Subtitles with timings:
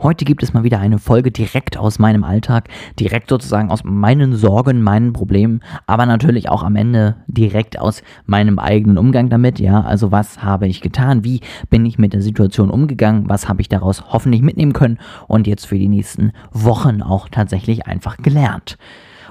[0.00, 2.68] Heute gibt es mal wieder eine Folge direkt aus meinem Alltag,
[3.00, 8.60] direkt sozusagen aus meinen Sorgen, meinen Problemen, aber natürlich auch am Ende direkt aus meinem
[8.60, 9.58] eigenen Umgang damit.
[9.58, 11.24] Ja, also was habe ich getan?
[11.24, 13.28] Wie bin ich mit der Situation umgegangen?
[13.28, 17.88] Was habe ich daraus hoffentlich mitnehmen können und jetzt für die nächsten Wochen auch tatsächlich
[17.88, 18.78] einfach gelernt?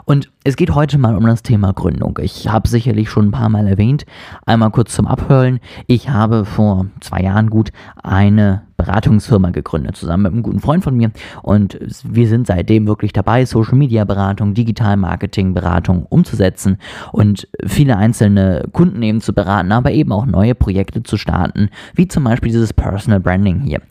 [0.03, 2.19] Und es geht heute mal um das Thema Gründung.
[2.21, 4.05] Ich habe sicherlich schon ein paar Mal erwähnt.
[4.45, 5.59] Einmal kurz zum Abhören.
[5.85, 7.71] Ich habe vor zwei Jahren gut
[8.03, 11.11] eine Beratungsfirma gegründet, zusammen mit einem guten Freund von mir.
[11.41, 16.77] Und wir sind seitdem wirklich dabei, Social Media Beratung, Digital Marketing Beratung umzusetzen
[17.11, 22.07] und viele einzelne Kunden eben zu beraten, aber eben auch neue Projekte zu starten, wie
[22.07, 23.81] zum Beispiel dieses Personal Branding hier.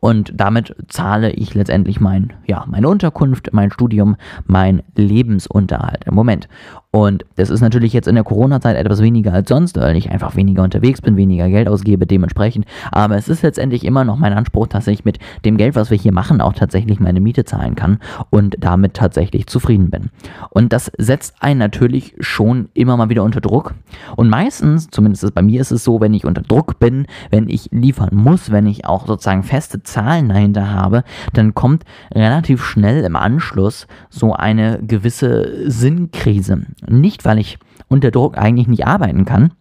[0.00, 6.48] Und damit zahle ich letztendlich mein, ja, meine Unterkunft, mein Studium, mein Lebensunterhalt im Moment.
[6.94, 10.36] Und das ist natürlich jetzt in der Corona-Zeit etwas weniger als sonst, weil ich einfach
[10.36, 12.66] weniger unterwegs bin, weniger Geld ausgebe dementsprechend.
[12.90, 15.96] Aber es ist letztendlich immer noch mein Anspruch, dass ich mit dem Geld, was wir
[15.96, 17.98] hier machen, auch tatsächlich meine Miete zahlen kann
[18.28, 20.10] und damit tatsächlich zufrieden bin.
[20.50, 23.72] Und das setzt einen natürlich schon immer mal wieder unter Druck.
[24.16, 27.70] Und meistens, zumindest bei mir ist es so, wenn ich unter Druck bin, wenn ich
[27.72, 33.16] liefern muss, wenn ich auch sozusagen feste Zahlen dahinter habe, dann kommt relativ schnell im
[33.16, 36.66] Anschluss so eine gewisse Sinnkrise.
[36.88, 39.52] Nicht, weil ich unter Druck eigentlich nicht arbeiten kann,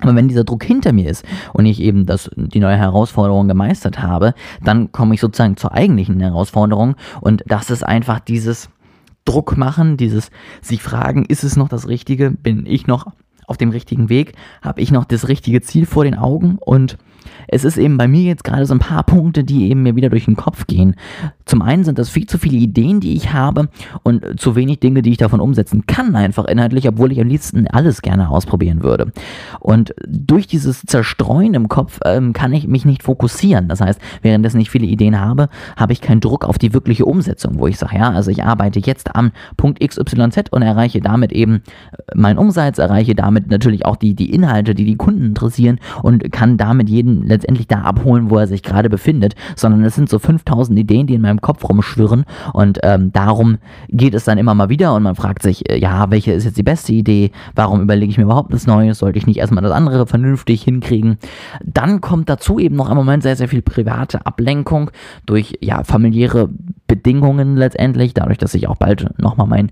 [0.00, 4.00] aber wenn dieser Druck hinter mir ist und ich eben das, die neue Herausforderung gemeistert
[4.00, 8.68] habe, dann komme ich sozusagen zur eigentlichen Herausforderung und das ist einfach dieses
[9.24, 10.30] Druck machen, dieses
[10.60, 12.30] sich fragen, ist es noch das Richtige?
[12.30, 13.06] Bin ich noch
[13.46, 14.32] auf dem richtigen Weg?
[14.62, 16.58] Habe ich noch das richtige Ziel vor den Augen?
[16.58, 16.98] Und
[17.48, 20.10] es ist eben bei mir jetzt gerade so ein paar Punkte, die eben mir wieder
[20.10, 20.96] durch den Kopf gehen.
[21.44, 23.68] Zum einen sind das viel zu viele Ideen, die ich habe
[24.02, 27.66] und zu wenig Dinge, die ich davon umsetzen kann, einfach inhaltlich, obwohl ich am liebsten
[27.66, 29.12] alles gerne ausprobieren würde.
[29.60, 33.68] Und durch dieses Zerstreuen im Kopf ähm, kann ich mich nicht fokussieren.
[33.68, 37.58] Das heißt, währenddessen ich viele Ideen habe, habe ich keinen Druck auf die wirkliche Umsetzung,
[37.58, 41.62] wo ich sage, ja, also ich arbeite jetzt am Punkt XYZ und erreiche damit eben
[42.14, 46.56] meinen Umsatz, erreiche damit natürlich auch die, die Inhalte, die die Kunden interessieren und kann
[46.56, 50.78] damit jeden letztendlich da abholen, wo er sich gerade befindet, sondern es sind so 5000
[50.78, 53.58] Ideen, die in meinem Kopf rumschwirren und ähm, darum
[53.88, 56.58] geht es dann immer mal wieder und man fragt sich, äh, ja, welche ist jetzt
[56.58, 57.30] die beste Idee?
[57.54, 58.98] Warum überlege ich mir überhaupt was Neues?
[58.98, 61.18] Sollte ich nicht erstmal das andere vernünftig hinkriegen?
[61.64, 64.90] Dann kommt dazu eben noch im Moment sehr, sehr viel private Ablenkung
[65.26, 66.48] durch ja, familiäre
[66.92, 69.70] Bedingungen letztendlich, dadurch, dass ich auch bald nochmal meinen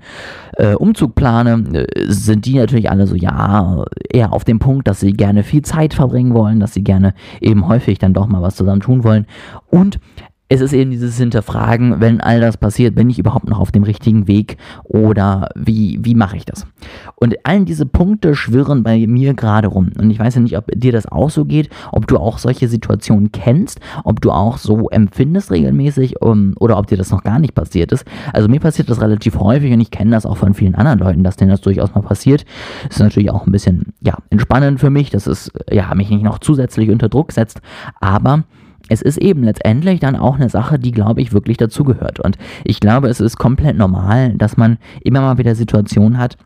[0.57, 5.01] äh, Umzug plane, äh, sind die natürlich alle so, ja, eher auf dem Punkt, dass
[5.01, 8.57] sie gerne viel Zeit verbringen wollen, dass sie gerne eben häufig dann doch mal was
[8.57, 9.27] zusammen tun wollen.
[9.69, 10.01] Und
[10.53, 13.85] es ist eben dieses Hinterfragen, wenn all das passiert, bin ich überhaupt noch auf dem
[13.85, 16.67] richtigen Weg oder wie, wie mache ich das?
[17.15, 19.91] Und all diese Punkte schwirren bei mir gerade rum.
[19.97, 22.67] Und ich weiß ja nicht, ob dir das auch so geht, ob du auch solche
[22.67, 27.39] Situationen kennst, ob du auch so empfindest regelmäßig um, oder ob dir das noch gar
[27.39, 28.05] nicht passiert ist.
[28.33, 31.23] Also mir passiert das relativ häufig und ich kenne das auch von vielen anderen Leuten,
[31.23, 32.45] dass denen das durchaus mal passiert.
[32.89, 36.25] Das ist natürlich auch ein bisschen ja, entspannend für mich, dass es ja, mich nicht
[36.25, 37.61] noch zusätzlich unter Druck setzt,
[38.01, 38.43] aber
[38.91, 42.21] es ist eben letztendlich dann auch eine Sache, die, glaube ich, wirklich dazugehört.
[42.21, 46.37] Und ich glaube, es ist komplett normal, dass man immer mal wieder Situationen hat,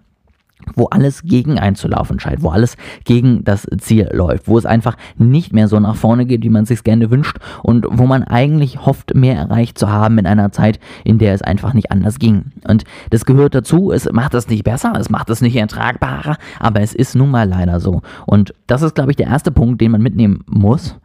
[0.75, 5.53] wo alles gegen einzulaufen scheint, wo alles gegen das Ziel läuft, wo es einfach nicht
[5.53, 8.85] mehr so nach vorne geht, wie man es sich gerne wünscht und wo man eigentlich
[8.85, 12.53] hofft, mehr erreicht zu haben in einer Zeit, in der es einfach nicht anders ging.
[12.67, 16.81] Und das gehört dazu, es macht das nicht besser, es macht es nicht ertragbarer, aber
[16.81, 18.03] es ist nun mal leider so.
[18.27, 20.97] Und das ist, glaube ich, der erste Punkt, den man mitnehmen muss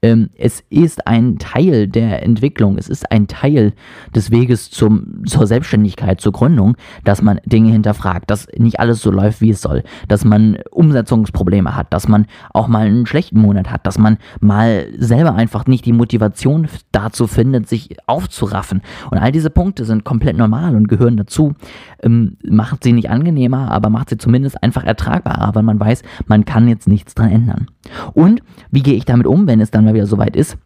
[0.00, 3.72] ähm, es ist ein Teil der Entwicklung, es ist ein Teil
[4.14, 9.10] des Weges zum, zur Selbstständigkeit, zur Gründung, dass man Dinge hinterfragt, dass nicht alles so
[9.10, 13.70] läuft, wie es soll, dass man Umsetzungsprobleme hat, dass man auch mal einen schlechten Monat
[13.70, 18.82] hat, dass man mal selber einfach nicht die Motivation dazu findet, sich aufzuraffen.
[19.10, 21.54] Und all diese Punkte sind komplett normal und gehören dazu.
[22.02, 26.44] Ähm, macht sie nicht angenehmer, aber macht sie zumindest einfach ertragbarer, weil man weiß, man
[26.44, 27.66] kann jetzt nichts dran ändern.
[28.14, 30.56] Und wie gehe ich damit um, wenn es dann mal wieder soweit ist?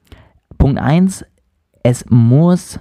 [0.59, 1.25] Punkt 1,
[1.83, 2.81] es muss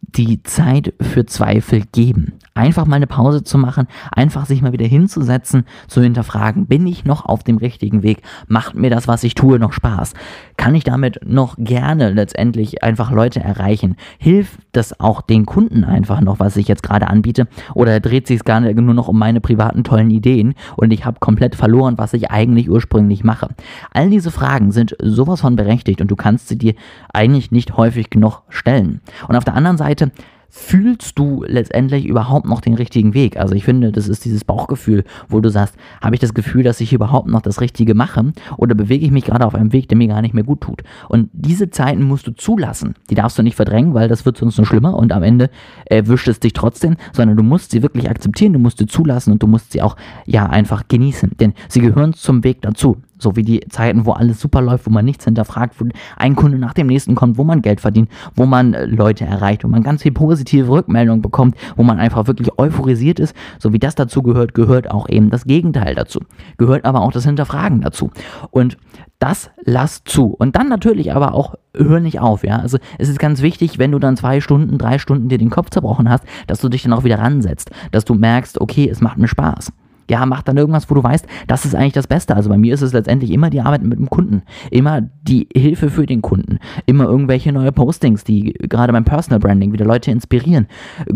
[0.00, 2.34] die Zeit für Zweifel geben.
[2.60, 7.06] Einfach mal eine Pause zu machen, einfach sich mal wieder hinzusetzen, zu hinterfragen, bin ich
[7.06, 8.20] noch auf dem richtigen Weg?
[8.48, 10.12] Macht mir das, was ich tue, noch Spaß?
[10.58, 13.96] Kann ich damit noch gerne letztendlich einfach Leute erreichen?
[14.18, 17.48] Hilft das auch den Kunden einfach noch, was ich jetzt gerade anbiete?
[17.72, 21.06] Oder dreht sich es gar nicht nur noch um meine privaten tollen Ideen und ich
[21.06, 23.48] habe komplett verloren, was ich eigentlich ursprünglich mache?
[23.94, 26.74] All diese Fragen sind sowas von berechtigt und du kannst sie dir
[27.14, 29.00] eigentlich nicht häufig genug stellen.
[29.28, 30.12] Und auf der anderen Seite
[30.50, 33.36] fühlst du letztendlich überhaupt noch den richtigen Weg?
[33.38, 36.80] Also ich finde, das ist dieses Bauchgefühl, wo du sagst, habe ich das Gefühl, dass
[36.80, 39.96] ich überhaupt noch das Richtige mache oder bewege ich mich gerade auf einem Weg, der
[39.96, 40.82] mir gar nicht mehr gut tut?
[41.08, 42.94] Und diese Zeiten musst du zulassen.
[43.08, 45.50] Die darfst du nicht verdrängen, weil das wird sonst nur schlimmer und am Ende
[45.86, 49.42] erwischt es dich trotzdem, sondern du musst sie wirklich akzeptieren, du musst sie zulassen und
[49.42, 52.98] du musst sie auch ja einfach genießen, denn sie gehören zum Weg dazu.
[53.20, 55.86] So wie die Zeiten, wo alles super läuft, wo man nichts hinterfragt, wo
[56.16, 59.64] ein Kunde nach dem nächsten kommt, wo man Geld verdient, wo man äh, Leute erreicht,
[59.64, 63.34] wo man ganz viel positive Rückmeldungen bekommt, wo man einfach wirklich euphorisiert ist.
[63.58, 66.20] So wie das dazu gehört, gehört auch eben das Gegenteil dazu.
[66.56, 68.10] Gehört aber auch das Hinterfragen dazu.
[68.50, 68.76] Und
[69.18, 70.28] das lass zu.
[70.28, 72.58] Und dann natürlich aber auch hör nicht auf, ja.
[72.58, 75.70] Also es ist ganz wichtig, wenn du dann zwei Stunden, drei Stunden dir den Kopf
[75.70, 79.18] zerbrochen hast, dass du dich dann auch wieder ransetzt, dass du merkst, okay, es macht
[79.18, 79.72] mir Spaß
[80.10, 82.34] ja, mach dann irgendwas, wo du weißt, das ist eigentlich das Beste.
[82.34, 84.42] Also bei mir ist es letztendlich immer die Arbeit mit dem Kunden,
[84.72, 89.72] immer die Hilfe für den Kunden, immer irgendwelche neue Postings, die gerade beim Personal Branding
[89.72, 90.66] wieder Leute inspirieren,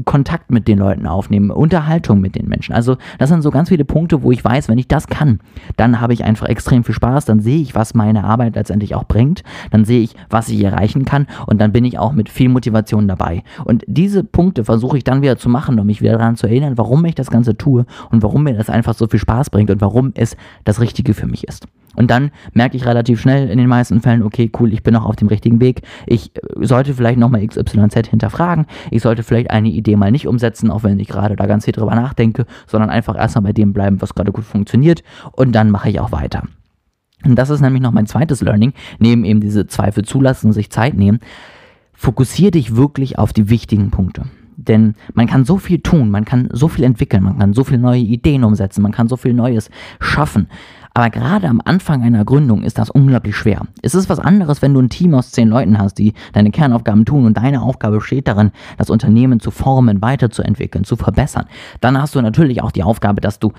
[0.05, 2.73] Kontakt mit den Leuten aufnehmen, Unterhaltung mit den Menschen.
[2.73, 5.41] Also das sind so ganz viele Punkte, wo ich weiß, wenn ich das kann,
[5.77, 9.05] dann habe ich einfach extrem viel Spaß, dann sehe ich, was meine Arbeit letztendlich auch
[9.05, 9.43] bringt,
[9.73, 13.09] dann sehe ich, was ich erreichen kann und dann bin ich auch mit viel Motivation
[13.09, 13.43] dabei.
[13.65, 16.79] Und diese Punkte versuche ich dann wieder zu machen, um mich wieder daran zu erinnern,
[16.79, 19.71] warum ich das Ganze tue und warum mir das einfach einfach so viel Spaß bringt
[19.71, 21.67] und warum es das Richtige für mich ist.
[21.97, 25.05] Und dann merke ich relativ schnell in den meisten Fällen, okay, cool, ich bin noch
[25.07, 25.83] auf dem richtigen Weg.
[26.07, 28.67] Ich äh, sollte vielleicht nochmal XYZ hinterfragen.
[28.91, 31.73] Ich sollte vielleicht eine Idee mal nicht umsetzen, auch wenn ich gerade da ganz viel
[31.73, 35.03] drüber nachdenke, sondern einfach erstmal bei dem bleiben, was gerade gut funktioniert.
[35.33, 36.43] Und dann mache ich auch weiter.
[37.25, 40.95] Und das ist nämlich noch mein zweites Learning, neben eben diese Zweifel zulassen sich Zeit
[40.95, 41.21] nehmen.
[41.95, 44.25] Fokussiere dich wirklich auf die wichtigen Punkte.
[44.57, 47.81] Denn man kann so viel tun, man kann so viel entwickeln, man kann so viele
[47.81, 49.71] neue Ideen umsetzen, man kann so viel Neues
[50.01, 50.49] schaffen.
[50.97, 53.63] Aber gerade am Anfang einer Gründung ist das unglaublich schwer.
[53.83, 57.05] Es ist was anderes, wenn du ein Team aus zehn Leuten hast, die deine Kernaufgaben
[57.05, 61.47] tun und deine Aufgabe besteht darin, das Unternehmen zu formen, weiterzuentwickeln, zu verbessern.
[61.81, 63.53] Dann hast du natürlich auch die Aufgabe, dass du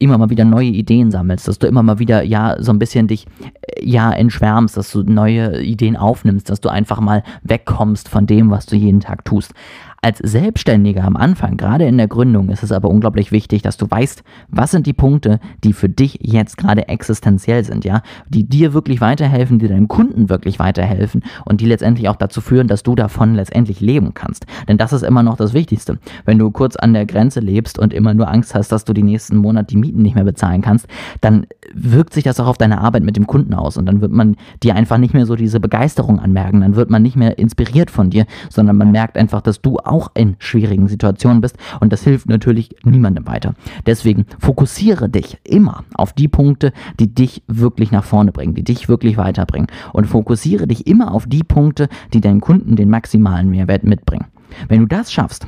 [0.00, 3.06] immer mal wieder neue Ideen sammelst, dass du immer mal wieder ja so ein bisschen
[3.06, 3.26] dich
[3.60, 8.50] äh, ja entschwärmst, dass du neue Ideen aufnimmst, dass du einfach mal wegkommst von dem,
[8.50, 9.52] was du jeden Tag tust.
[10.02, 13.84] Als Selbstständiger am Anfang, gerade in der Gründung, ist es aber unglaublich wichtig, dass du
[13.86, 18.72] weißt, was sind die Punkte, die für dich jetzt gerade existenziell sind, ja, die dir
[18.72, 22.94] wirklich weiterhelfen, die deinem Kunden wirklich weiterhelfen und die letztendlich auch dazu führen, dass du
[22.94, 24.46] davon letztendlich leben kannst.
[24.68, 25.98] Denn das ist immer noch das Wichtigste.
[26.24, 29.02] Wenn du kurz an der Grenze lebst und immer nur Angst hast, dass du die
[29.02, 30.86] nächsten Monate die Mieten nicht mehr bezahlen kannst,
[31.20, 34.12] dann wirkt sich das auch auf deine Arbeit mit dem Kunden aus und dann wird
[34.12, 37.90] man dir einfach nicht mehr so diese Begeisterung anmerken, dann wird man nicht mehr inspiriert
[37.90, 42.04] von dir, sondern man merkt einfach, dass du auch in schwierigen Situationen bist und das
[42.04, 43.54] hilft natürlich niemandem weiter.
[43.86, 48.88] Deswegen fokussiere dich immer auf die Punkte, die dich wirklich nach vorne bringen, die dich
[48.88, 53.84] wirklich weiterbringen und fokussiere dich immer auf die Punkte, die deinen Kunden den maximalen Mehrwert
[53.84, 54.26] mitbringen.
[54.68, 55.46] Wenn du das schaffst,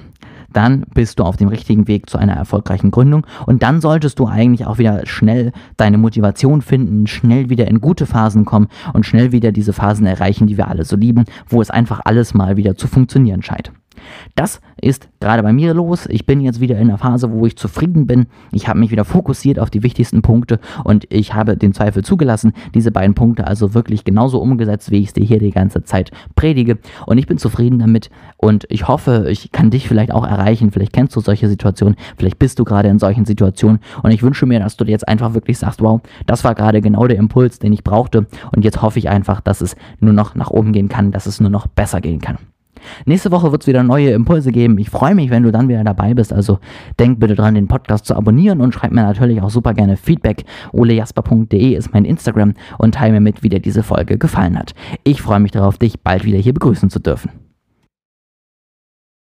[0.53, 4.27] dann bist du auf dem richtigen Weg zu einer erfolgreichen Gründung und dann solltest du
[4.27, 9.33] eigentlich auch wieder schnell deine Motivation finden, schnell wieder in gute Phasen kommen und schnell
[9.33, 12.77] wieder diese Phasen erreichen, die wir alle so lieben, wo es einfach alles mal wieder
[12.77, 13.73] zu funktionieren scheint.
[14.35, 16.07] Das ist gerade bei mir los.
[16.09, 18.27] Ich bin jetzt wieder in einer Phase, wo ich zufrieden bin.
[18.53, 22.53] Ich habe mich wieder fokussiert auf die wichtigsten Punkte und ich habe den Zweifel zugelassen,
[22.75, 26.11] diese beiden Punkte also wirklich genauso umgesetzt, wie ich es dir hier die ganze Zeit
[26.35, 26.79] predige.
[27.07, 30.71] Und ich bin zufrieden damit und ich hoffe, ich kann dich vielleicht auch erreichen.
[30.71, 34.47] Vielleicht kennst du solche Situationen, vielleicht bist du gerade in solchen Situationen und ich wünsche
[34.47, 37.73] mir, dass du jetzt einfach wirklich sagst, wow, das war gerade genau der Impuls, den
[37.73, 41.13] ich brauchte und jetzt hoffe ich einfach, dass es nur noch nach oben gehen kann,
[41.13, 42.39] dass es nur noch besser gehen kann.
[43.05, 44.79] Nächste Woche wird es wieder neue Impulse geben.
[44.79, 46.33] Ich freue mich, wenn du dann wieder dabei bist.
[46.33, 46.59] Also
[46.99, 50.45] denk bitte dran, den Podcast zu abonnieren und schreib mir natürlich auch super gerne Feedback.
[50.73, 54.75] olejasper.de ist mein Instagram und teile mir mit, wie dir diese Folge gefallen hat.
[55.05, 57.52] Ich freue mich darauf, dich bald wieder hier begrüßen zu dürfen.